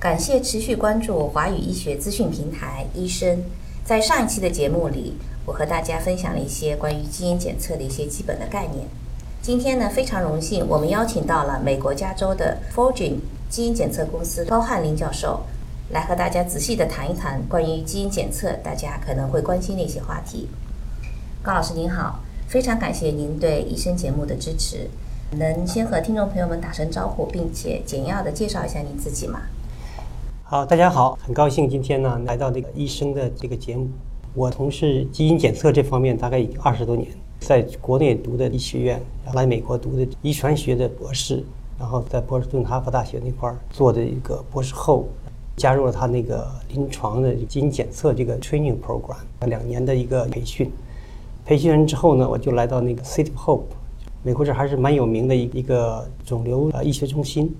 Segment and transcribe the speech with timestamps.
[0.00, 3.44] 感谢持续关注华语医学资讯平台医生。
[3.84, 5.14] 在上一期的节目里，
[5.44, 8.86] 我和大家分享了一些关于基因检测的一些基本的概念。
[9.42, 13.18] 今天呢，非常荣幸，我们邀请到了美国加州的 Forgene
[13.50, 15.42] 基因检测公司高汉林教授，
[15.90, 20.48] 来和大家仔细的谈一谈关于基因检测大家可能会关心的一些话题。
[21.42, 24.88] 高老师您好，非常感谢您对医生节目的支持。
[25.32, 29.42] 能先和听众朋友们打声招呼，并且简要的介绍一下您自己吗？
[30.50, 33.88] 好，大家好，很高兴今天呢来到这个医生的这个节目。
[34.34, 39.00] 我从事基因检测这方面大概已经二十多年，在国内读的医学院，
[39.32, 41.44] 来美国读的遗传学的博士，
[41.78, 45.06] 然后在波士顿哈佛大学那块儿做的一个博士后，
[45.56, 46.44] 加入了他那个
[46.74, 50.68] 临床的基因检测这个 training program，两年的一个培训。
[51.46, 53.62] 培训完之后呢，我就来到那个 City Hope。
[54.24, 57.54] 美国这还是蛮有名的一一个肿瘤呃医学中心，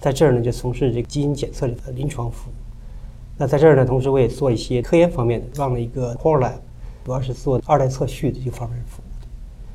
[0.00, 2.52] 在这儿呢就从事这个基因检测的临床服务。
[3.36, 6.58] 那在这儿呢，同时我也做一些科研方面的，让了一个 core lab，
[7.04, 9.04] 主要是做二代测序的这方面服务。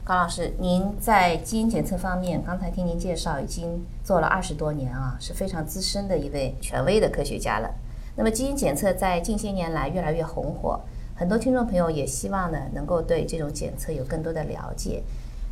[0.05, 7.69] 高老师，您在基因检测方面，刚才听您介绍已经做了二十多年啊，是非常资深的一位权威的科学家了。
[8.17, 10.81] 那么基因检测在近些年来越来越红火，
[11.15, 15.01] 很多听众朋友也希望呢能够对这种检测有更多的了解。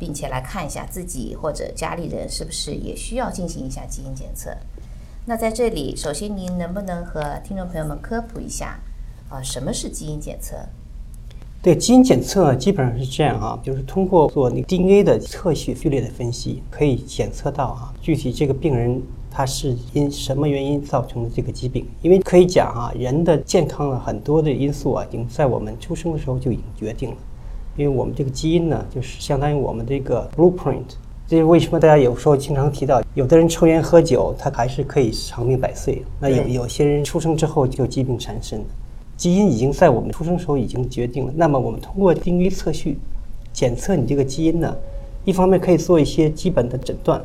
[0.02, 4.50] 并且来看一下自己或者家里人是不是也需要进行一下基因检测。
[5.28, 8.80] 那在这里，首先您能不能和听众朋友们科普一下
[9.30, 10.58] 啊，什么是基因检测？
[11.62, 19.00] 对，基因检测基本上是这样啊，就是通过做那 DNA 的测序序列的分析，可以检测到啊，具体这个病人
[19.30, 21.86] 他是因什么原因造成的这个疾病。
[22.02, 27.18] 因为可以讲啊，人的健康的很多的因素啊，已经在我们出生的时候就已经决定了。
[27.82, 30.84] 因为我们这个基因呢，就是相当于我们这个 blueprint。
[31.28, 38.62] 这是为什么大家有时候经常提到，有的人抽烟喝酒，他还是可以长命百岁；那有有些人出生之后就疾病缠身。
[39.18, 41.34] 基因已经在我们出生时候已经决定了。
[41.36, 42.98] 那么我们通过 DNA 测序
[43.54, 44.76] 检测你这个基因呢，
[45.26, 47.20] 一方面可以做一些基本的诊断，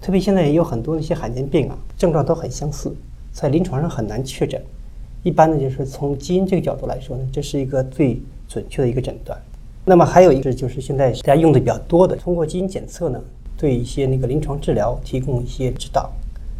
[0.00, 2.94] 特别现在也有很多那些罕见病啊，症状都很相似，
[3.32, 4.62] 在临床上很难确诊。
[5.22, 9.40] 一般呢，就是从基因这个角度来说呢，这是一个最准确的一个诊断。
[9.88, 13.18] 那么还有一个就是现在大家用的比较多的，通过基因检测呢，
[13.56, 16.10] 对一些那个临床治疗提供一些指导。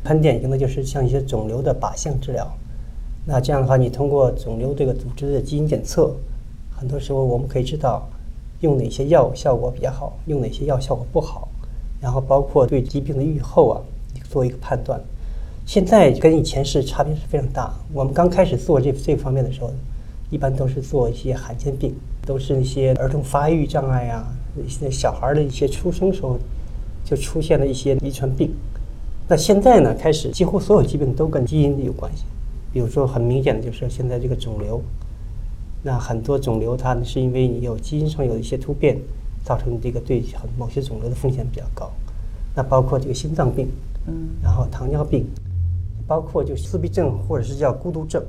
[0.02, 2.50] 很典型的就是像一些肿瘤的靶向治疗。
[3.26, 6.10] 那这样的话，你通过肿瘤这个组织的基因检测，
[6.74, 8.08] 很多时候我们可以知道
[8.60, 11.46] 用哪些药效果比较好，用哪些药效果不好，
[12.00, 13.76] 然后包括对疾病的预后啊
[14.30, 14.98] 做一个判断。
[15.66, 17.70] 现在跟以前是差别是非常大。
[17.92, 19.70] 我们刚开始做这这方面的时候，
[20.30, 21.94] 一般都是做一些罕见病。
[22.26, 24.28] 都是一些儿童发育障碍啊，
[24.62, 26.38] 一些小孩的一些出生时候
[27.02, 28.52] 就出现了一些遗传病。
[29.26, 32.24] 那现在呢，开始几乎所有疾病都跟基因有关系。
[32.70, 34.82] 比如说很明显的就是现在这个肿瘤，
[35.82, 38.98] 那很多肿瘤它是因为你有基因上有一些突变，
[39.42, 40.22] 造成这个对
[40.58, 41.90] 某些肿瘤的风险比较高。
[42.54, 43.68] 那包括这个心脏病，
[44.06, 45.26] 嗯，然后糖尿病，
[46.06, 48.22] 包括就自闭症或者是叫孤独症，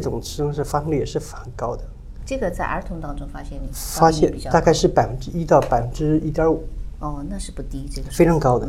[0.00, 1.84] 种实际上是发生率也是很高的。
[2.26, 6.64] 这个在儿童当中发现，发现大概是百分之一到百分之一点五。
[6.98, 8.66] 哦，那是不低，这个非常高的。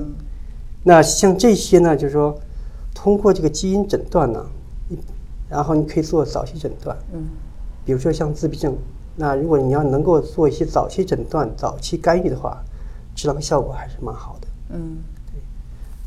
[0.84, 2.38] 那像这些呢，就是说，
[2.94, 4.46] 通过这个基因诊断呢，
[5.50, 6.96] 然后你可以做早期诊断。
[7.12, 7.25] 嗯。
[7.84, 8.78] 比如说像自闭症，
[9.16, 12.63] 那如果你要能够做一些早期诊断、早期干预的话，
[13.16, 14.47] 治疗效果还是蛮好的。
[14.75, 14.97] 嗯。
[15.34, 15.42] 对。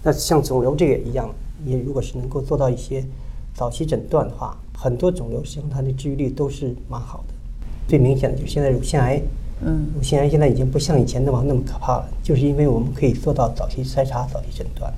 [0.04, 1.28] 那像肿瘤这个也一样，
[1.64, 3.04] 你如果是能够做到一些
[3.52, 7.34] 早期诊断的话，很多肿瘤实际上它的治愈率都是蛮好的。
[7.88, 9.20] 最明显的就是现在乳腺癌，
[9.62, 14.92] 嗯，乳腺癌现在已经不像以前那么那么可怕了，就是因为我们可以做到早期筛查、早期诊断。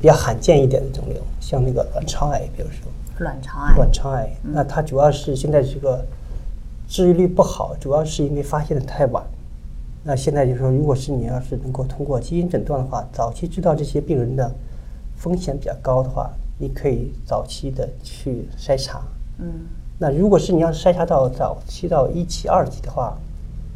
[0.00, 6.04] 比较罕见一点的肿瘤，像那个卵巢癌，比如说卵巢癌，卵巢癌，那它主要是现在这个
[6.88, 9.22] 治愈率不好，主要是因为发现的太晚。
[10.02, 14.52] 那现在就是说，如果是你要是能够通过基因诊断的话，早期知道这些病人的
[15.14, 19.02] 风险比较高的话，你可以早期的去筛查，
[19.38, 19.52] 嗯。
[19.98, 23.16] 那如果是你要筛查到早期到一期、二期的话，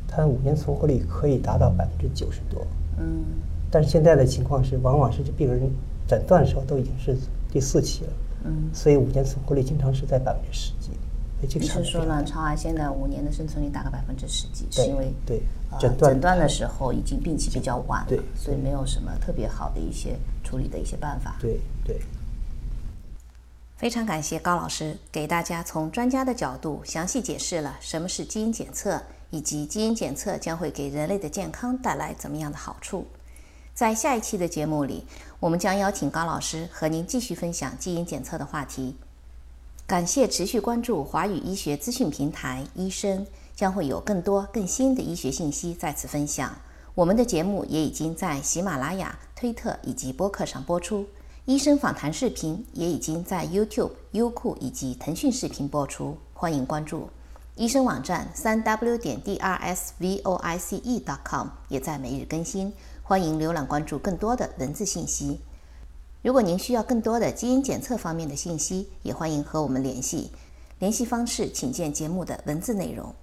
[0.09, 2.67] 它的五年存活率可以达到百分之九十多。
[2.99, 3.25] 嗯。
[3.71, 5.71] 但是现在的情况是，往往是这病人
[6.07, 7.17] 诊断的时候都已经是
[7.51, 8.11] 第四期了。
[8.45, 10.91] 嗯，所以五年存活率经常是在百分之十几。
[11.39, 15.43] 你是说卵巢癌现在五年的生存率大概百分之十几，是因为对
[15.79, 21.37] 诊断诊断的时候已经病期比较晚了，对，所以没有什么特别好的一些处理的一些办法。
[21.39, 22.01] 对对。
[23.77, 33.07] 非常感谢高老师给大家从专家的角度详细解释了什么是基因检测，以及基因检测将会给人类的健康带来怎么样的好处。
[33.75, 35.05] 在下一期的节目里，
[35.39, 38.97] 我们将邀请高老师和您继续分享基因检测的话题。
[39.87, 46.57] 感谢持续关注华语医学资讯平台，医生将会有更多更新的医学信息在此分享。
[46.95, 51.07] 我们的节目也已经在喜马拉雅、推特以及播客上播出，
[51.47, 57.09] 医生访谈视频也已经在 YouTube、优酷以及腾讯视频播出，欢迎关注。
[57.55, 62.73] 医生网站三 w 点 drsvoice.com 也在每日更新，
[63.05, 65.41] 欢迎浏览关注更多的文字信息。
[66.21, 70.33] 如果您需要更多的基因检测方面的信息，也欢迎和我们联系。
[70.81, 73.15] 联系方式请见节目的文字内容。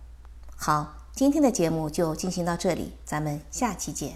[0.56, 4.14] 好，今天的节目就进行到这里，咱们下期见。